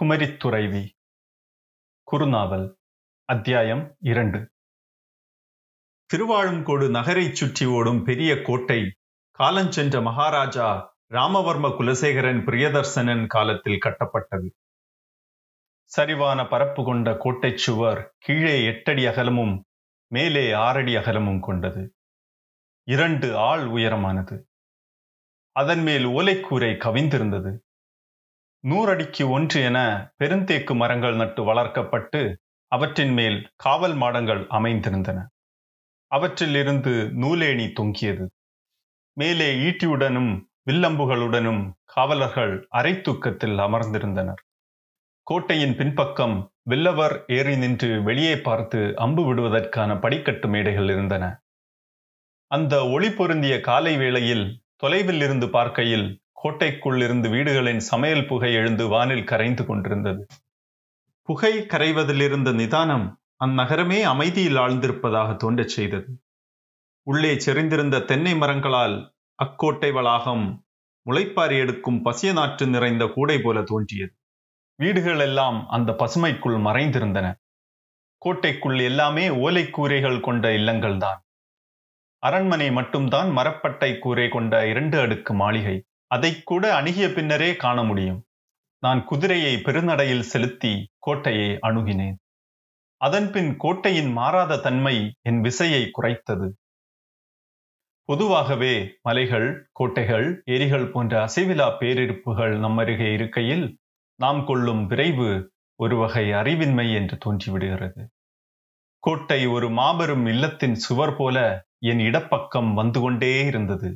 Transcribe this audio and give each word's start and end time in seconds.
குமரித்துறைவி. 0.00 0.88
குறுநாவல் 2.12 2.74
அத்தியாயம் 3.24 3.96
இரண்டு. 4.00 4.50
திருவாழுங்கோடு 6.10 6.90
நகரைச் 6.90 7.34
சுற்றி 7.34 7.66
ஓடும் 7.66 8.04
பெரிய 8.04 8.42
கோட்டை 8.42 8.96
காலஞ்சென்ற 9.38 10.02
மகாராஜா 10.02 10.96
ராமவர்ம 11.06 11.68
குலசேகரன் 11.68 12.44
பிரியதர்சனன் 12.44 13.26
காலத்தில் 13.26 13.78
கட்டப்பட்டது. 13.78 14.50
சரிவான 15.84 16.48
பரப்பு 16.48 16.84
கொண்ட 16.84 17.14
கோட்டைச் 17.14 17.58
சுவர் 17.58 18.14
கீழே 18.18 18.64
எட்டடி 18.64 19.06
அகலமும் 19.06 19.64
மேலே 20.06 20.52
ஆறடி 20.52 20.96
அகலமும் 20.96 21.40
கொண்டது. 21.40 21.94
இரண்டு 22.84 23.36
ஆள் 23.36 23.64
உயரமானது. 23.66 24.42
அதன் 25.52 25.82
மேல் 25.82 26.04
ஓலைக்கூரை 26.04 26.76
கவிந்திருந்தது. 26.76 27.64
நூறடிக்கு 28.66 29.28
ஒன்று 29.28 29.62
என 29.62 29.78
பெருந்தேக்கு 30.18 30.74
மரங்கள் 30.74 31.14
நட்டு 31.14 31.42
வளர்க்கப்பட்டு 31.44 32.20
அவற்றின் 32.72 33.12
மேல் 33.12 33.52
காவல் 33.56 33.94
மாடங்கள் 33.94 34.42
அமைந்திருந்தன. 34.50 35.18
அவற்றில் 36.06 36.54
இருந்து 36.54 36.90
நூலேணி 36.90 37.72
தொங்கியது. 37.72 38.30
மேலே 39.12 39.54
ஈட்டியுடனும் 39.54 40.32
வில்லம்புகளுடனும் 40.70 41.62
காவலர்கள் 41.84 42.66
அரை 42.70 43.00
தூக்கத்தில் 43.00 43.58
அமர்ந்திருந்தனர். 43.58 44.42
கோட்டையின் 45.22 45.76
பின்பக்கம் 45.76 46.52
வில்லவர் 46.62 47.24
ஏறி 47.26 47.56
நின்று 47.56 48.02
வெளியே 48.02 48.40
பார்த்து 48.40 48.94
அம்பு 48.96 49.24
விடுவதற்கான 49.24 50.00
படிக்கட்டு 50.00 50.48
மேடைகள் 50.48 50.88
இருந்தன. 50.88 51.24
அந்த 52.50 52.86
ஒளி 52.86 53.10
பொருந்திய 53.10 53.60
காலை 53.60 53.96
வேளையில் 53.96 54.62
தொலைவில் 54.76 55.20
இருந்து 55.20 55.50
பார்க்கையில் 55.50 56.06
கோட்டைக்குள் 56.46 57.00
இருந்து 57.00 57.28
வீடுகளின் 57.28 57.80
சமையல் 57.80 58.26
புகை 58.26 58.52
எழுந்து 58.52 58.88
வானில் 58.88 59.24
கரைந்து 59.24 59.66
கொண்டிருந்தது. 59.66 60.26
புகை 61.22 61.66
கரைவதிலிருந்த 61.66 62.54
நிதானம் 62.54 63.20
அந்நகரமே 63.44 64.02
அமைதியில் 64.02 64.56
ஆழ்ந்திருப்பதாக 64.56 65.36
தோன்றச் 65.36 65.68
செய்தது. 65.68 66.20
உள்ளே 67.02 67.34
செறிந்திருந்த 67.34 68.04
தென்னை 68.04 68.34
மரங்களால் 68.34 69.14
அக்கோட்டை 69.34 69.90
வளாகம் 69.90 70.64
முளைப்பாரி 71.06 71.58
எடுக்கும் 71.58 72.04
பசிய 72.04 72.32
நாற்று 72.32 72.66
நிறைந்த 72.66 73.06
கூடை 73.06 73.38
போல 73.38 73.62
தோன்றியது. 73.62 74.14
வீடுகள் 74.76 75.18
எல்லாம் 75.18 75.68
அந்த 75.68 75.92
பசுமைக்குள் 75.92 76.60
மறைந்திருந்தன. 76.60 77.34
கோட்டைக்குள் 78.18 78.78
எல்லாமே 78.78 79.30
ஓலை 79.30 79.70
கூரைகள் 79.70 80.20
கொண்ட 80.20 80.48
இல்லங்கள்தான். 80.48 81.18
அரண்மனை 82.18 82.70
மட்டும்தான் 82.70 83.28
மரப்பட்டை 83.36 83.98
கூரை 83.98 84.28
கொண்ட 84.28 84.68
இரண்டு 84.68 85.00
அடுக்கு 85.00 85.34
மாளிகை. 85.34 85.84
அதை 86.10 86.42
கூட 86.42 86.74
அணுகிய 86.74 87.12
பின்னரே 87.12 87.56
காண 87.56 87.82
முடியும். 87.82 88.20
நான் 88.82 89.04
குதிரையை 89.04 89.56
பெருநடையில் 89.56 90.28
செலுத்தி 90.32 90.92
கோட்டையை 90.98 91.58
அணுகினேன். 91.62 92.16
அதன்பின் 93.00 93.56
கோட்டையின் 93.56 94.12
மாறாத 94.12 94.58
தன்மை 94.58 94.96
என் 95.20 95.40
விசையை 95.40 95.90
குறைத்தது. 95.90 96.48
பொதுவாகவே 98.08 98.74
மலைகள் 99.02 99.68
கோட்டைகள் 99.72 100.42
ஏரிகள் 100.44 100.90
போன்ற 100.90 101.24
அசைவிலா 101.24 101.68
பேரிருப்புகள் 101.80 102.54
நம்மருகே 102.58 103.12
இருக்கையில் 103.12 103.66
நாம் 104.20 104.44
கொள்ளும் 104.44 104.86
விரைவு 104.86 105.30
ஒரு 105.80 105.96
வகை 105.96 106.32
அறிவின்மை 106.32 106.94
என்று 106.94 107.16
தோன்றிவிடுகிறது. 107.24 108.02
கோட்டை 108.98 109.46
ஒரு 109.46 109.70
மாபெரும் 109.70 110.26
இல்லத்தின் 110.26 110.74
சுவர் 110.74 111.16
போல 111.16 111.36
என் 111.78 111.98
இடப்பக்கம் 111.98 112.74
வந்து 112.74 113.00
கொண்டே 113.00 113.44
இருந்தது. 113.44 113.88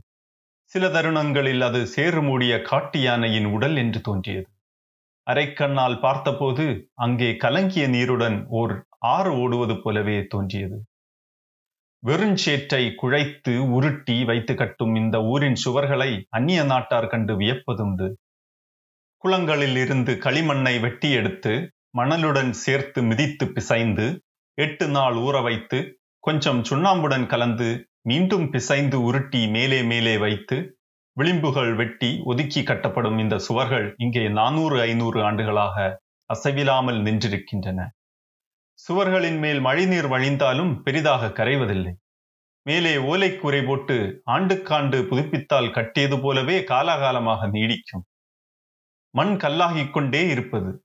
சில 0.73 0.89
தருணங்களில் 0.89 1.61
அது 1.61 1.87
சேறு 1.87 2.23
மூடிய 2.23 2.63
காட்டு 2.63 2.99
யானையின் 3.03 3.45
உடல் 3.45 3.77
என்று 3.77 4.01
தோன்றியது. 4.01 4.49
அரைக்கண்ணால் 5.27 5.97
பார்த்தபோது 6.01 6.93
அங்கே 6.95 7.37
கலங்கிய 7.37 7.89
நீருடன் 7.89 8.47
ஓர் 8.51 8.75
ஆறு 9.07 9.33
ஓடுவது 9.37 9.75
போலவே 9.83 10.27
தோன்றியது. 10.27 10.79
வெறுஞ்சேற்றை 12.03 12.83
குழைத்து 13.03 13.55
உருட்டி 13.69 14.25
வைத்து 14.25 14.55
கட்டும் 14.55 14.95
இந்த 14.95 15.17
ஊரின் 15.23 15.59
சுவர்களை 15.65 16.11
அந்நிய 16.29 16.63
நாட்டார் 16.63 17.07
கண்டு 17.07 17.35
வியப்பதுண்டு. 17.37 18.09
குளங்களில் 19.25 19.77
இருந்து 19.77 20.13
களிமண்ணை 20.15 20.81
வெட்டி 20.81 21.11
எடுத்து 21.11 21.53
மணலுடன் 21.99 22.53
சேர்த்து 22.65 23.03
மிதித்து 23.03 23.47
பிசைந்து 23.47 24.07
எட்டு 24.59 24.87
நாள் 24.89 25.15
ஊற 25.15 25.43
வைத்து 25.43 25.79
கொஞ்சம் 26.25 26.61
சுண்ணாம்புடன் 26.65 27.27
கலந்து 27.27 27.69
மீண்டும் 28.03 28.51
பிசைந்து 28.51 29.03
உருட்டி 29.03 29.49
மேலே 29.49 29.83
மேலே 29.83 30.19
வைத்து 30.19 30.79
விளிம்புகள் 31.17 31.75
வெட்டி 31.75 32.21
ஒதுக்கி 32.25 32.61
கட்டப்படும் 32.61 33.19
இந்த 33.19 33.39
சுவர்கள் 33.39 33.95
இங்கே 33.99 34.29
நானூறு 34.29 34.81
ஐநூறு 34.81 35.23
ஆண்டுகளாக 35.23 36.03
அசைவிலாமல் 36.31 37.01
நின்றிருக்கின்றன. 37.03 37.81
சுவர்களின் 38.79 39.39
மேல் 39.39 39.61
மழைநீர் 39.61 40.09
வழிந்தாலும் 40.09 40.83
பெரிதாக 40.83 41.45
கரைவதில்லை. 41.45 41.93
மேலே 42.67 42.97
ஓலைக்கூரை 42.97 43.67
போட்டு 43.67 44.23
ஆண்டுக்காண்டு 44.27 44.99
புதுப்பித்தால் 45.03 45.71
கட்டியது 45.71 46.21
போலவே 46.21 46.61
காலாகாலமாக 46.61 47.49
நீடிக்கும். 47.51 48.05
மண் 49.15 49.35
கல்லாகிக் 49.37 49.91
கொண்டே 49.91 50.29
இருப்பது. 50.29 50.85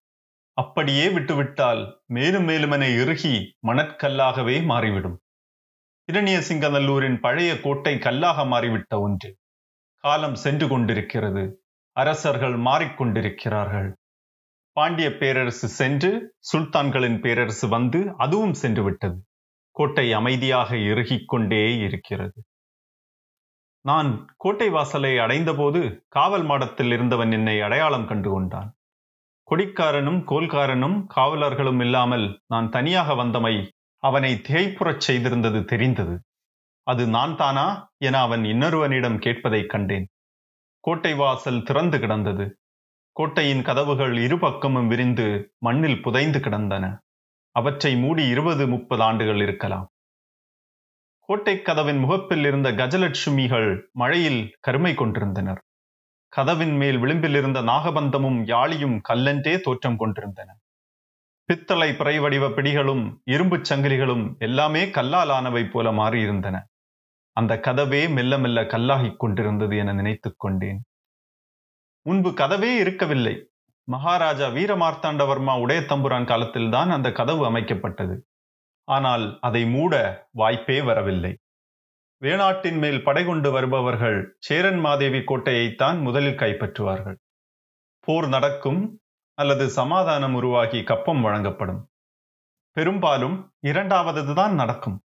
அப்படியே 0.53 1.09
விட்டுவிட்டால் 1.09 2.01
மேலும் 2.05 2.47
மேலுமென 2.47 2.83
இறுகி 3.01 3.35
மணற்கல்லாகவே 3.67 4.63
மாறிவிடும். 4.63 5.17
இரணிய 6.07 6.37
சிங்கநல்லூரின் 6.39 7.19
பழைய 7.19 7.51
கோட்டை 7.61 7.97
கல்லாக 7.97 8.43
மாறிவிட்ட 8.45 8.99
ஒன்று. 8.99 9.29
காலம் 10.03 10.35
சென்று 10.35 10.67
கொண்டிருக்கிறது. 10.67 11.43
அரசர்கள் 11.95 12.55
மாறிக்கொண்டிருக்கிறார்கள் 12.57 13.89
பாண்டிய 14.77 15.07
பேரரசு 15.17 15.67
சென்று 15.67 16.09
சுல்தான்களின் 16.39 17.17
பேரரசு 17.21 17.67
வந்து 17.67 17.99
அதுவும் 18.17 18.53
சென்று 18.53 18.83
விட்டது. 18.83 19.17
கோட்டை 19.75 20.13
அமைதியாக 20.13 20.77
இறுகிக் 20.77 21.27
கொண்டே 21.27 21.63
இருக்கிறது. 21.77 22.39
நான் 23.85 24.11
கோட்டை 24.37 24.69
வாசலை 24.69 25.17
அடைந்தபோது 25.17 25.81
காவல் 26.07 26.43
மாடத்தில் 26.43 26.91
இருந்தவன் 26.91 27.31
என்னை 27.31 27.61
அடையாளம் 27.61 28.07
கண்டு 28.07 28.29
கொண்டான். 28.29 28.69
கொடிக்காரனும் 29.47 30.21
கோல்காரனும் 30.31 30.97
காவலர்களும் 31.15 31.79
இல்லாமல் 31.79 32.27
நான் 32.47 32.69
தனியாக 32.69 33.13
வந்தமை 33.13 33.55
அவனை 34.05 34.33
தேய்ப்புறச் 34.33 35.01
செய்திருந்தது 35.07 35.65
தெரிந்தது. 35.65 36.15
அது 36.83 37.07
நான் 37.07 37.35
தானா? 37.35 37.65
என 37.97 38.19
அவன் 38.19 38.41
இன்னொருவனிடம் 38.41 39.19
கேட்பதைக் 39.19 39.69
கண்டேன். 39.69 40.07
கோட்டை 40.79 41.13
வாசல் 41.13 41.63
திறந்து 41.63 41.99
கிடந்தது. 41.99 42.45
கோட்டையின் 43.11 43.61
கதவுகள் 43.61 44.17
இரு 44.17 44.39
பக்கமும் 44.39 44.87
விரிந்து 44.87 45.27
மண்ணில் 45.57 46.01
புதைந்து 46.01 46.39
கிடந்தன. 46.39 46.99
அவற்றை 47.51 47.97
மூடி 47.97 48.27
இருபது 48.27 48.67
முப்பது 48.67 49.03
ஆண்டுகள் 49.03 49.41
இருக்கலாம். 49.41 49.87
கோட்டை 51.19 51.61
கதவின் 51.61 51.97
முகப்பில் 51.97 52.45
இருந்த 52.45 52.71
கஜலட்சுமிகள் 52.71 53.81
மழையில் 53.91 54.57
கருமை 54.59 54.93
கொண்டிருந்தனர். 54.93 55.61
கதவின் 56.27 56.75
மேல் 56.75 56.97
விளிம்பில் 56.97 57.35
இருந்த 57.35 57.61
நாகபந்தமும் 57.61 58.45
யாழியும் 58.45 59.01
கல்லென்றே 59.09 59.59
தோற்றம் 59.59 59.97
கொண்டிருந்தன. 59.97 60.57
பித்தளை 61.45 61.93
பிறை 61.93 62.19
வடிவ 62.19 62.47
பிடிகளும் 62.47 63.21
இரும்புச் 63.25 63.73
சங்கிலிகளும் 63.73 64.37
எல்லாமே 64.37 64.89
கல்லால் 64.89 65.29
ஆனவை 65.29 65.71
போல 65.71 65.91
மாறியிருந்தன. 65.91 66.63
அந்த 67.31 67.57
கதவே 67.57 68.13
மெல்ல 68.13 68.37
மெல்ல 68.37 68.63
கல்லாகிக் 68.63 69.19
கொண்டிருந்தது 69.19 69.77
என 69.77 69.93
நினைத்துக் 69.93 70.39
கொண்டேன். 70.39 70.83
முன்பு 72.01 72.29
கதவே 72.29 72.75
இருக்கவில்லை. 72.75 73.49
மகாராஜா 73.83 74.47
வீரமார்த்தாண்டவர்மா 74.47 75.59
உடைய 75.59 75.81
தம்புரான் 75.81 76.25
காலத்தில்தான் 76.25 76.89
அந்த 76.89 77.11
கதவு 77.11 77.51
அமைக்கப்பட்டது. 77.51 78.19
ஆனால் 78.83 79.37
அதை 79.41 79.65
மூட 79.65 80.27
வாய்ப்பே 80.31 80.81
வரவில்லை. 80.81 81.37
வேணாட்டின் 82.21 82.77
மேல் 82.77 83.03
படை 83.03 83.25
கொண்டு 83.25 83.51
வருபவர்கள் 83.51 84.35
சேரன் 84.39 84.79
மாதேவி 84.79 85.17
கோட்டையைத்தான் 85.17 86.01
முதலில் 86.01 86.37
கைப்பற்றுவார்கள். 86.37 87.15
போர் 87.99 88.27
நடக்கும் 88.27 88.99
அல்லது 89.37 89.69
சமாதானம் 89.69 90.33
உருவாகி 90.33 90.83
கப்பம் 90.83 91.21
வழங்கப்படும். 91.21 91.89
பெரும்பாலும் 92.71 93.53
இரண்டாவதுதான் 93.61 94.53
நடக்கும். 94.53 95.01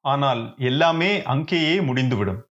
ஆனால் 0.00 0.54
எல்லாமே 0.56 1.22
அங்கேயே 1.22 1.80
முடிந்துவிடும். 1.80 2.48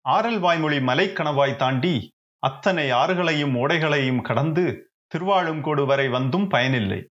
ஆரல் 0.00 0.38
வாய்மொழி 0.38 0.78
மலைக்கணவாய் 0.78 1.56
தாண்டி 1.56 2.14
அத்தனை 2.38 2.90
ஆறுகளையும் 2.90 3.54
ஓடைகளையும் 3.54 4.22
கடந்து 4.22 4.92
திருவாளுங்கோடு 5.12 5.86
வரை 5.86 6.08
வந்தும் 6.08 6.48
பயனில்லை. 6.48 7.08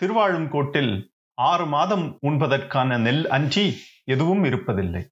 திருவாளுங்கோட்டில் 0.00 1.08
ஆறு 1.34 1.66
மாதம் 1.66 2.18
உண்பதற்கான 2.22 2.98
நெல் 2.98 3.28
அன்றி 3.28 3.78
எதுவும் 4.04 4.44
இருப்பதில்லை. 4.44 5.02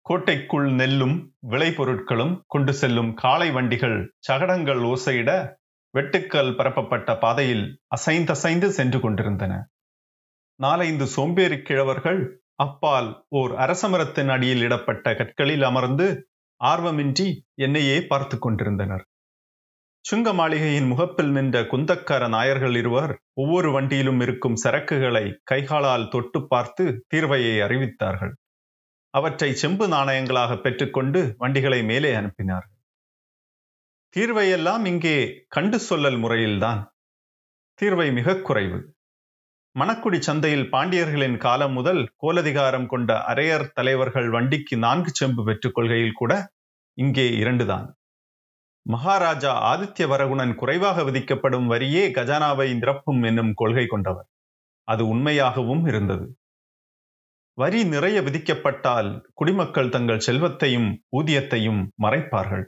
கோட்டைக்குள் 0.00 0.70
நெல்லும் 0.72 1.32
விளைபொருட்களும் 1.50 2.40
கொண்டு 2.46 2.72
செல்லும் 2.72 3.14
காளை 3.14 3.50
வண்டிகள் 3.50 4.14
சகடங்கள் 4.18 4.78
ஓசையிட 4.78 5.30
வெட்டுக்கல் 5.94 6.50
பரப்பப்பட்ட 6.56 7.10
பாதையில் 7.18 7.64
அசைந்தசைந்து 7.96 8.68
சென்று 8.68 8.98
கொண்டிருந்தன. 9.00 9.52
நாலைந்து 10.60 11.06
சோம்பேறி 11.06 11.58
கிழவர்கள் 11.58 12.20
அப்பால் 12.54 13.08
ஓர் 13.28 13.52
அரசமரத்தின் 13.54 14.28
அடியில் 14.28 14.60
இடப்பட்ட 14.60 15.14
கற்களில் 15.14 15.62
அமர்ந்து 15.62 16.06
ஆர்வமின்றி 16.60 17.28
என்னையே 17.54 17.98
பார்த்து 18.02 18.38
கொண்டிருந்தனர். 18.38 19.04
சுங்க 20.04 20.32
மாளிகையின் 20.32 20.86
முகப்பில் 20.86 21.32
நின்ற 21.32 21.56
குந்தக்கார 21.62 22.28
நாயர்கள் 22.28 22.76
இருவர் 22.76 23.12
ஒவ்வொரு 23.34 23.70
வண்டியிலும் 23.70 24.20
இருக்கும் 24.20 24.60
சரக்குகளை 24.64 25.24
கைகாலால் 25.50 26.08
தொட்டு 26.08 26.40
பார்த்து 26.48 26.84
தீர்வையை 27.14 27.56
அறிவித்தார்கள். 27.66 28.32
அவற்றை 29.14 29.50
செம்பு 29.54 29.86
நாணயங்களாக 29.88 30.52
பெற்றுக்கொண்டு 30.56 31.20
வண்டிகளை 31.38 31.80
மேலே 31.82 32.10
அனுப்பினார்கள். 32.14 32.77
தீர்வையெல்லாம் 34.16 34.84
இங்கே 34.86 35.16
கண்டு 35.48 35.78
சொல்லல் 35.88 36.18
முறையில்தான். 36.18 36.80
தீர்வை 37.78 38.12
மிக 38.12 38.34
குறைவு. 38.36 38.78
மணக்குடி 39.78 40.18
சந்தையில் 40.18 40.70
பாண்டியர்களின் 40.70 41.36
காலம் 41.36 41.72
முதல் 41.72 42.00
கோலதிகாரம் 42.16 42.86
கொண்ட 42.86 43.18
அரையர் 43.28 43.66
தலைவர்கள் 43.72 44.30
வண்டிக்கு 44.30 44.76
நான்கு 44.76 45.10
செம்பு 45.10 45.44
பெற்றுக் 45.44 45.74
கொள்கையில் 45.74 46.18
கூட 46.20 46.32
இங்கே 46.98 47.26
இரண்டுதான். 47.28 47.86
மகாராஜா 48.86 49.52
ஆதித்ய 49.72 50.06
வரகுணன் 50.14 50.54
குறைவாக 50.54 51.04
விதிக்கப்படும் 51.04 51.70
வரியே 51.70 52.04
கஜானாவை 52.18 52.68
நிரப்பும் 52.78 53.22
என்னும் 53.24 53.52
கொள்கை 53.54 53.86
கொண்டவர். 53.86 54.28
அது 54.88 55.04
உண்மையாகவும் 55.14 55.86
இருந்தது. 55.86 56.26
வரி 57.58 57.84
நிறைய 57.84 58.20
விதிக்கப்பட்டால் 58.20 59.12
குடிமக்கள் 59.34 59.88
தங்கள் 59.88 60.18
செல்வத்தையும் 60.18 60.90
ஊதியத்தையும் 61.12 61.80
மறைப்பார்கள். 62.02 62.66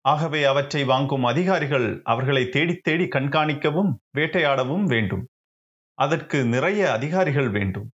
ஆகவே 0.00 0.44
அவற்றை 0.44 0.84
வாங்கும் 0.84 1.24
அதிகாரிகள் 1.24 2.00
அவர்களை 2.04 2.48
தேடி 2.48 2.74
தேடி 2.76 3.04
கண்காணிக்கவும் 3.04 3.94
வேட்டையாடவும் 4.16 4.84
வேண்டும். 4.84 5.28
அதற்கு 5.94 6.44
நிறைய 6.44 6.92
அதிகாரிகள் 6.92 7.50
வேண்டும். 7.50 7.90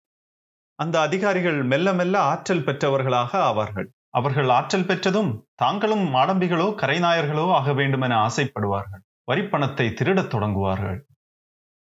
அந்த 0.75 1.01
அதிகாரிகள் 1.01 1.63
மெல்ல 1.63 1.93
மெல்ல 1.93 2.21
ஆற்றல் 2.21 2.65
பெற்றவர்களாக 2.65 3.39
ஆவார்கள். 3.39 3.87
அவர்கள் 4.09 4.49
ஆற்றல் 4.49 4.85
பெற்றதும் 4.85 5.47
தாங்களும் 5.55 6.15
மாடம்பிகளோ 6.15 6.69
கரைநாயர்களோ 6.75 7.53
ஆக 7.53 7.73
வேண்டுமென 7.73 8.27
ஆசைப்படுவார்கள். 8.27 9.03
வரிப்பணத்தை 9.33 9.95
திருடத் 9.95 10.35
தொடங்குவார்கள். 10.35 11.01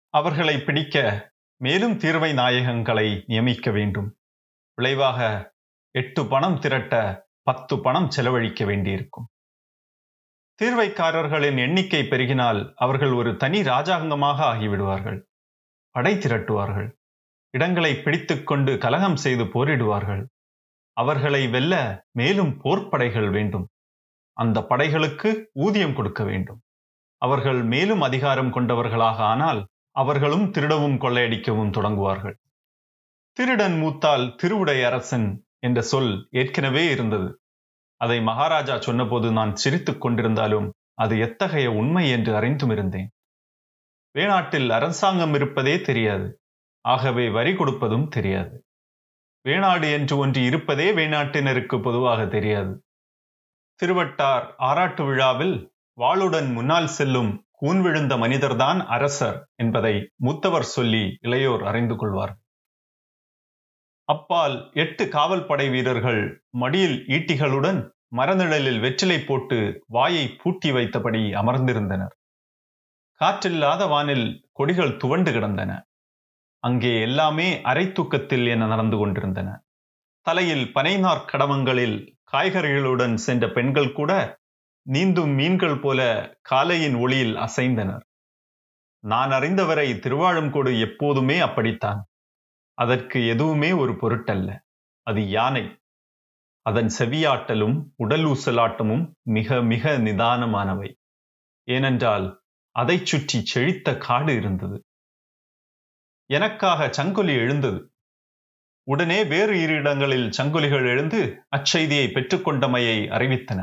அவர்களை 0.09 0.59
பிடிக்க 0.59 1.29
மேலும் 1.57 1.97
தீர்வை 1.97 2.33
நாயகங்களை 2.33 3.23
நியமிக்க 3.27 3.71
வேண்டும். 3.71 4.15
விளைவாக 4.75 5.51
எட்டு 5.91 6.27
பணம் 6.27 6.59
திரட்ட 6.59 7.25
பத்து 7.41 7.79
பணம் 7.79 8.09
செலவழிக்க 8.09 8.65
வேண்டியிருக்கும். 8.65 9.27
தீர்வைக்காரர்களின் 10.63 11.57
எண்ணிக்கை 11.57 12.01
பெருகினால் 12.01 12.73
அவர்கள் 12.75 13.11
ஒரு 13.11 13.35
தனி 13.35 13.61
ராஜாங்கமாக 13.61 14.37
ஆகிவிடுவார்கள். 14.43 15.21
படை 15.89 16.15
திரட்டுவார்கள். 16.15 16.91
இடங்களை 17.49 17.95
பிடித்துக்கொண்டு 17.95 18.77
கலகம் 18.77 19.15
செய்து 19.15 19.43
போரிடுவார்கள். 19.43 20.25
அவர்களை 20.93 21.47
வெல்ல 21.47 22.03
மேலும் 22.11 22.61
போர்ப்படைகள் 22.63 23.31
வேண்டும். 23.31 23.67
அந்த 24.33 24.61
படைகளுக்கு 24.61 25.45
ஊதியம் 25.53 25.93
கொடுக்க 25.93 26.23
வேண்டும். 26.23 26.61
அவர்கள் 27.17 27.63
மேலும் 27.63 28.01
அதிகாரம் 28.01 28.51
கொண்டவர்களாக 28.51 29.23
ஆனால் 29.23 29.67
அவர்களும் 29.91 30.51
திருடவும் 30.51 30.97
கொள்ளையடிக்கவும் 30.97 31.71
தொடங்குவார்கள். 31.71 32.35
திருடன் 33.31 33.77
மூத்தால் 33.77 34.35
திருவுடை 34.35 34.83
அரசன் 34.83 35.45
என்ற 35.59 35.81
சொல் 35.81 36.27
ஏற்கனவே 36.31 36.89
இருந்தது. 36.89 37.40
அதை 38.01 38.21
மகாராஜா 38.21 38.75
சொன்னபோது 38.77 39.31
நான் 39.31 39.55
சிரித்துக் 39.55 40.03
கொண்டிருந்தாலும் 40.05 40.67
அது 40.93 41.19
எத்தகைய 41.19 41.71
உண்மை 41.71 42.09
என்று 42.09 42.31
அறிந்தும் 42.35 42.69
இருந்தேன். 42.69 43.09
வேணாட்டில் 44.15 44.69
அரசாங்கம் 44.69 45.33
இருப்பதே 45.33 45.81
தெரியாது. 45.81 46.27
ஆகவே 46.85 47.25
வரி 47.29 47.53
கொடுப்பதும் 47.53 48.07
தெரியாது. 48.07 48.55
வேணாடு 49.45 49.87
என்று 49.91 50.17
ஒன்று 50.17 50.41
இருப்பதே 50.43 50.87
வேணாட்டினருக்கு 50.91 51.77
பொதுவாக 51.81 52.25
தெரியாது. 52.25 52.73
திருவட்டார் 53.79 54.45
ஆராட்டு 54.59 55.05
விழாவில் 55.05 55.55
வாளுடன் 55.97 56.49
முன்னால் 56.53 56.91
செல்லும் 56.97 57.31
கூன் 57.51 57.81
விழுந்த 57.81 58.17
மனிதர்தான் 58.17 58.79
அரசர் 58.87 59.37
என்பதை 59.55 59.95
மூத்தவர் 60.15 60.67
சொல்லி 60.75 61.03
இளையோர் 61.21 61.63
அறிந்து 61.63 61.95
கொள்வார் 61.95 62.33
அப்பால் 64.11 64.55
எட்டு 64.73 65.03
காவல் 65.07 65.45
படை 65.45 65.69
வீரர்கள் 65.69 66.21
மடியில் 66.61 66.97
ஈட்டிகளுடன் 67.07 67.79
மரநிழலில் 68.17 68.79
வெற்றிலை 68.79 69.19
போட்டு 69.19 69.57
வாயை 69.87 70.23
பூட்டி 70.41 70.69
வைத்தபடி 70.71 71.21
அமர்ந்திருந்தனர். 71.41 72.13
காற்றில்லாத 73.21 73.81
வானில் 73.87 74.25
கொடிகள் 74.51 74.97
துவண்டு 74.97 75.31
கிடந்தன. 75.31 75.71
அங்கே 76.63 76.93
எல்லாமே 77.01 77.47
அரை 77.61 77.85
தூக்கத்தில் 77.91 78.45
என 78.47 78.65
நடந்து 78.65 78.97
கொண்டிருந்தன. 78.97 79.49
தலையில் 80.25 80.65
பனைநார் 80.75 81.27
கடவங்களில் 81.31 81.97
காய்கறிகளுடன் 82.33 83.15
சென்ற 83.27 83.45
பெண்கள் 83.49 83.91
கூட 83.91 84.11
நீந்தும் 84.85 85.33
மீன்கள் 85.39 85.79
போல 85.79 86.01
காலையின் 86.51 86.95
ஒளியில் 86.95 87.35
அசைந்தனர். 87.37 88.05
நான் 89.03 89.31
அறிந்தவரை 89.31 89.87
திருவாழம்கோடு 90.03 90.71
எப்போதுமே 90.79 91.37
அப்படித்தான். 91.39 92.01
அதற்கு 92.83 93.27
எதுவுமே 93.27 93.69
ஒரு 93.71 93.93
பொருட்டல்ல. 93.93 94.49
அது 95.07 95.21
யானை. 95.29 95.63
அதன் 96.65 96.89
செவியாட்டலும் 96.99 97.75
உடல் 97.95 98.25
ஊசலாட்டமும் 98.25 99.03
மிக 99.29 99.61
மிக 99.61 99.97
நிதானமானவை. 99.97 100.89
ஏனென்றால் 101.67 102.27
அதை 102.75 102.97
சுற்றி 103.05 103.39
செழித்த 103.45 103.97
காடு 103.97 104.33
இருந்தது. 104.35 104.77
எனக்காக 106.29 106.87
சங்கொலி 106.97 107.33
எழுந்தது. 107.35 107.79
உடனே 108.87 109.19
வேறு 109.25 109.55
இரு 109.61 109.73
இடங்களில் 109.73 110.29
சங்கொலிகள் 110.37 110.85
எழுந்து 110.85 111.21
அச்செய்தியை 111.57 112.07
பெற்றுக்கொண்டமையை 112.11 112.97
அறிவித்தன. 113.17 113.61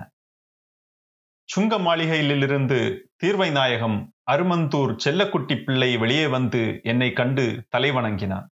சுங்க 1.49 1.79
மாளிகையிலிருந்து 1.79 2.81
தீர்வை 3.23 3.50
நாயகம் 3.50 3.99
அருமந்தூர் 4.31 4.93
செல்லக்குட்டி 5.05 5.56
பிள்ளை 5.65 5.91
வெளியே 5.97 6.26
வந்து 6.26 6.62
என்னை 6.82 7.12
கண்டு 7.12 7.44
தலைவணங்கினான். 7.76 8.49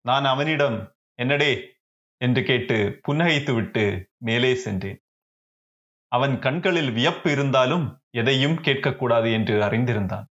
நான் 0.00 0.24
அவனிடம் 0.24 0.96
என்னடே? 1.14 1.78
என்று 2.16 2.42
கேட்டு 2.42 3.00
புன்னகைத்துவிட்டு 3.08 4.04
மேலே 4.16 4.54
சென்றேன். 4.54 5.02
அவன் 6.08 6.38
கண்களில் 6.38 6.90
வியப்பு 6.90 7.30
இருந்தாலும் 7.30 8.02
எதையும் 8.10 8.54
கேட்கக்கூடாது 8.54 9.32
என்று 9.32 9.60
அறிந்திருந்தான். 9.60 10.24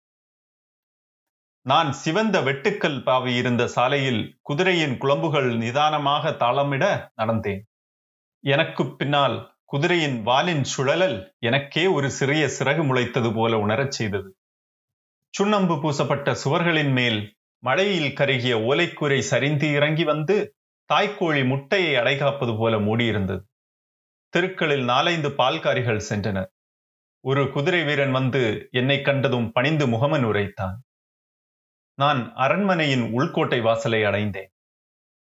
நான் 1.61 1.91
சிவந்த 1.91 2.41
வெட்டுக்கல் 2.41 3.03
பாவி 3.03 3.35
இருந்த 3.35 3.67
சாலையில் 3.67 4.39
குதிரையின் 4.41 4.97
குழம்புகள் 4.97 5.57
நிதானமாக 5.57 6.31
தாளமிட 6.31 7.11
நடந்தேன். 7.21 7.61
எனக்கு 8.39 8.95
பின்னால் 8.95 9.55
குதிரையின் 9.65 10.21
வாலின் 10.21 10.63
சுழலல் 10.63 11.35
எனக்கே 11.39 11.87
ஒரு 11.87 12.09
சிறிய 12.09 12.45
சிறகு 12.45 12.83
முளைத்தது 12.83 13.33
போல 13.33 13.57
உணரச் 13.57 13.91
செய்தது. 13.91 14.37
சுண்ணம்பு 15.33 15.81
பூசப்பட்ட 15.81 16.35
சுவர்களின் 16.43 16.91
மேல் 16.91 17.36
மழையில் 17.63 18.13
கருகிய 18.13 18.57
ஓலைக்கூரை 18.57 19.19
சரிந்து 19.19 19.73
இறங்கி 19.73 20.03
வந்து 20.03 20.55
தாய்க்கோழி 20.93 21.47
முட்டையை 21.47 21.95
அடைகாப்பது 21.95 22.57
போல 22.57 22.79
மூடியிருந்தது. 22.79 23.41
தெருக்களில் 24.29 24.83
நாலைந்து 24.83 25.29
பால்காரிகள் 25.29 26.01
சென்றனர். 26.09 26.51
ஒரு 27.19 27.51
குதிரை 27.51 27.83
வீரன் 27.83 28.11
வந்து 28.11 28.67
என்னை 28.71 29.01
கண்டதும் 29.01 29.51
பணிந்து 29.51 29.87
முகமன் 29.87 30.23
உரைத்தான். 30.23 30.77
நான் 31.93 32.33
அரண்மனையின் 32.33 33.11
உள்கோட்டை 33.11 33.59
வாசலை 33.59 34.03
அடைந்தேன். 34.03 34.51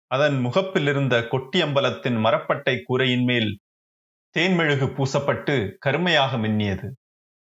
அதன் 0.08 0.40
முகப்பில் 0.40 0.88
இருந்த 0.88 1.20
கொட்டியம்பலத்தின் 1.32 2.18
மரப்பட்டை 2.26 2.82
கூரையின் 2.84 3.24
மேல் 3.24 3.60
தேன்மெழுகு 4.36 4.88
பூசப்பட்டு 4.90 5.76
கருமையாக 5.78 6.38
மின்னியது. 6.38 6.90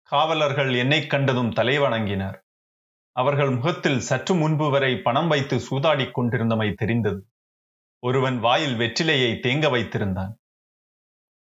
காவலர்கள் 0.03 0.75
என்னை 0.75 1.07
கண்டதும் 1.07 1.51
தலைவணங்கினர். 1.51 2.39
அவர்கள் 3.21 3.51
முகத்தில் 3.51 4.01
சற்று 4.01 4.35
முன்பு 4.35 4.71
வரை 4.71 4.97
பணம் 4.97 5.29
வைத்து 5.29 5.57
சூதாடிக் 5.57 6.15
கொண்டிருந்தமை 6.17 6.75
தெரிந்தது. 6.75 7.21
ஒருவன் 7.99 8.39
வாயில் 8.39 8.77
வெற்றிலையை 8.79 9.31
தேங்க 9.45 9.67
வைத்திருந்தான். 9.75 10.35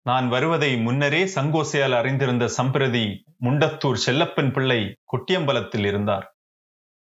நான் 0.06 0.28
வருவதை 0.30 0.78
முன்னரே 0.78 1.24
சங்கோசையால் 1.36 1.96
அறிந்திருந்த 1.96 2.46
சம்பிரதி 2.58 3.06
முண்டத்தூர் 3.42 4.00
செல்லப்பன் 4.06 4.51
பிள்ளை 4.54 4.98
கொட்டியம்பலத்தில் 5.12 5.86
இருந்தார். 5.86 6.38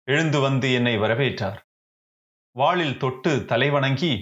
எழுந்து 0.07 0.39
வந்து 0.39 0.73
என்னை 0.73 0.97
வரவேற்றார். 0.97 1.59
வாளில் 2.55 2.97
தொட்டு 2.97 3.35
தலைவணங்கி 3.35 4.13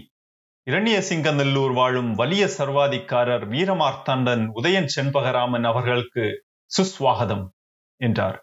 இரணியசிங்கநல்லூர் 0.67 1.73
வாழும் 1.73 2.11
வலிய 2.15 2.45
சர்வாதிக்காரர் 2.57 3.45
வீரமார்த்தாண்டன் 3.53 4.43
உதயன் 4.55 4.89
செண்பகராமன் 4.95 5.63
அவர்களுக்கு 5.63 6.25
சுஸ்வாகதம் 6.71 7.47
என்றார். 8.01 8.39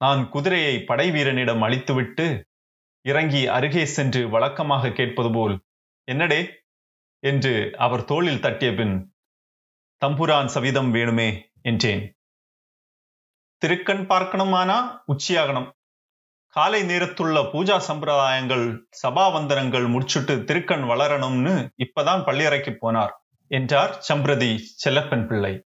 நான் 0.00 0.28
குதிரையை 0.28 0.82
படை 0.82 1.10
வீரனிடம் 1.10 1.62
அளித்துவிட்டு 1.62 2.46
இறங்கி 3.02 3.46
அருகே 3.46 3.84
சென்று 3.86 4.28
வழக்கமாக 4.28 4.90
கேட்பது 4.90 5.30
போல் 5.32 5.64
என்னடே? 6.08 6.48
என்று 7.18 7.72
அவர் 7.76 8.04
தோளில் 8.04 8.40
தட்டிய 8.40 8.74
பின் 8.74 9.14
தம்புரான் 10.02 10.50
சவிதம் 10.54 10.94
வேணுமே? 10.94 11.42
என்றேன். 11.62 12.16
திருக்கண் 13.62 14.02
பார்க்கணுமானா? 14.08 14.78
உச்சியாகணும். 15.08 15.68
காலை 16.46 16.82
நேரத்துள்ள 16.82 17.42
பூஜா 17.52 17.76
சம்பிரதாயங்கள் 17.88 18.66
சபாவந்தனங்கள் 19.02 19.86
முடிச்சுட்டு 19.86 20.36
திருக்கண் 20.44 20.88
வளரணும்னு 20.90 21.54
இப்பதான் 21.78 22.24
பள்ளியறைக்கு 22.24 22.76
போனார் 22.80 23.14
என்றார் 23.50 24.04
சம்பிரதி 24.08 24.50
செல்லப்பன் 24.84 25.26
பிள்ளை. 25.26 25.66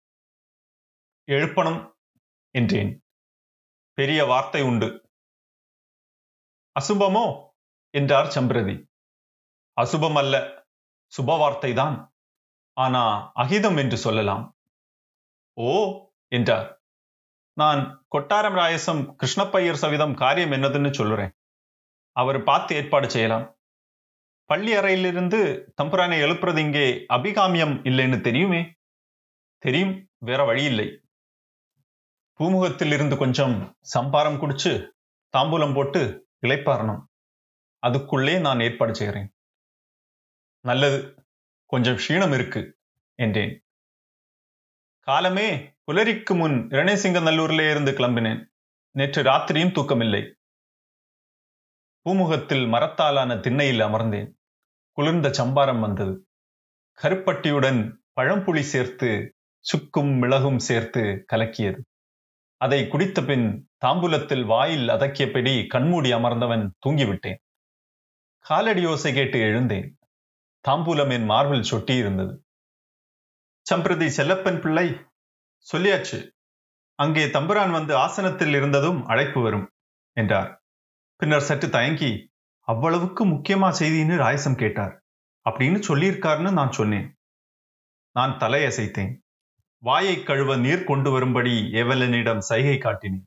எழுப்பணும் 1.29 1.83
என்றேன். 2.55 2.93
பெரிய 3.99 4.25
வார்த்தை 4.25 4.63
உண்டு. 4.63 4.89
அசுபமோ? 6.77 7.25
என்றார் 7.95 8.27
சம்பிரதி. 8.27 8.75
அசுபம் 9.77 10.15
அல்ல 10.15 10.65
சுப 11.13 11.35
வார்த்தைதான் 11.43 11.97
ஆனா 12.77 13.33
அகிதம் 13.35 13.77
என்று 13.77 13.97
சொல்லலாம். 13.97 14.57
ஓ 15.53 15.71
என்றார். 16.29 16.83
நான் 17.53 18.07
கொட்டாரம் 18.11 18.55
ராயசம் 18.55 19.03
கிருஷ்ணப்பையர் 19.23 19.83
சவிதம் 19.83 20.15
காரியம் 20.15 20.51
என்னதுன்னு 20.51 20.93
சொல்லுறேன் 20.99 21.35
அவர் 22.13 22.43
பார்த்து 22.43 22.77
ஏற்பாடு 22.77 23.11
செய்யலாம். 23.11 23.59
பள்ளி 24.45 24.75
அறையிலிருந்து 24.75 25.41
தம்புரானை 25.83 26.19
எழுப்புறது 26.27 26.59
இங்கே 26.59 26.87
அபிகாமியம் 27.09 27.75
இல்லைன்னு 27.89 28.21
தெரியுமே? 28.21 28.75
தெரியும் 29.59 30.09
வேற 30.19 30.45
வழி 30.45 30.65
இல்லை. 30.65 30.89
பூமுகத்தில் 32.39 32.93
இருந்து 32.93 33.17
கொஞ்சம் 33.17 33.77
சம்பாரம் 33.81 34.41
குடிச்சு 34.41 34.89
தாம்பூலம் 35.37 35.75
போட்டு 35.75 36.29
இழைப்பாரணும் 36.43 37.05
அதுக்குள்ளே 37.79 38.39
நான் 38.39 38.61
ஏற்பாடு 38.61 38.95
செய்கிறேன். 38.95 39.35
நல்லது. 40.61 41.27
கொஞ்சம் 41.67 41.97
க்ஷீணம் 41.97 42.35
இருக்கு 42.35 42.79
என்றேன். 43.15 43.67
காலமே 45.01 45.77
புலரிக்கு 45.85 46.35
முன் 46.35 46.69
இரணேசிங்க 46.69 47.21
நல்லூரிலே 47.21 47.71
இருந்து 47.71 47.93
கிளம்பினேன். 47.93 48.45
நேற்று 48.91 49.23
ராத்திரியும் 49.23 49.73
தூக்கமில்லை. 49.73 50.33
பூமுகத்தில் 52.05 52.69
மரத்தாலான 52.69 53.37
திண்ணையில் 53.37 53.81
அமர்ந்தேன். 53.81 54.31
குளிர்ந்த 54.91 55.33
சம்பாரம் 55.33 55.81
வந்தது. 55.81 56.29
கருப்பட்டியுடன் 56.93 58.03
பழம்புளி 58.13 58.63
சேர்த்து 58.63 59.37
சுக்கும் 59.61 60.09
மிளகும் 60.09 60.59
சேர்த்து 60.59 61.25
கலக்கியது. 61.27 61.87
அதை 62.61 62.79
குடித்த 62.89 63.19
பின் 63.27 63.47
தாம்பூலத்தில் 63.85 64.45
வாயில் 64.47 64.89
அதக்கியபடி 64.89 65.53
கண்மூடி 65.67 66.11
அமர்ந்தவன் 66.13 66.65
தூங்கிவிட்டேன். 66.87 67.39
காலடி 68.47 68.83
ஓசை 68.87 69.11
கேட்டு 69.13 69.39
எழுந்தேன். 69.39 69.89
தாம்பூலம் 70.65 71.13
என் 71.13 71.25
மார்பில் 71.25 71.69
சொட்டி 71.71 71.95
இருந்தது 71.99 72.35
சம்பிரதி 73.67 74.07
செல்லப்பன் 74.17 74.61
பிள்ளை 74.61 74.87
சொல்லியாச்சு 75.67 76.19
அங்கே 76.99 77.25
தம்புரான் 77.27 77.73
வந்து 77.73 77.93
ஆசனத்தில் 77.97 78.55
இருந்ததும் 78.55 79.01
அழைப்பு 79.07 79.41
வரும் 79.43 79.67
என்றார். 80.17 80.51
பின்னர் 81.21 81.47
சற்று 81.49 81.69
தயங்கி 81.71 82.11
அவ்வளவுக்கு 82.69 83.23
முக்கியமா 83.27 83.69
செய்தின்னு 83.81 84.17
ராயசம் 84.25 84.59
கேட்டார். 84.59 84.95
அப்படின்னு 85.47 85.79
சொல்லியிருக்காருன்னு 85.89 86.53
நான் 86.53 86.73
சொன்னேன். 86.73 87.07
நான் 88.17 88.35
தலையசைத்தேன். 88.39 89.13
வாயை 89.83 90.23
கழுவ 90.23 90.57
நீர் 90.57 90.85
கொண்டு 90.85 91.11
வரும்படி 91.11 91.53
ஏவலனிடம் 91.73 92.39
சைகை 92.39 92.77
காட்டினேன். 92.79 93.27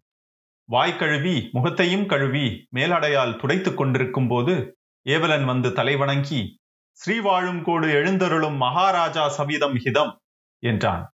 வாய் 0.69 0.95
கழுவி 0.95 1.49
முகத்தையும் 1.51 2.05
கழுவி 2.05 2.67
மேலடையால் 2.75 3.37
துடைத்துக் 3.39 3.77
கொண்டிருக்கும் 3.77 4.27
போது 4.27 4.77
ஏவலன் 5.05 5.45
வந்து 5.45 5.69
தலைவணங்கி 5.69 6.41
ஸ்ரீவாழும் 6.97 7.61
கோடு 7.63 7.87
எழுந்தருளும் 7.87 8.57
மகாராஜா 8.57 9.23
சவிதம் 9.37 9.77
ஹிதம் 9.85 10.13
என்றான். 10.63 11.05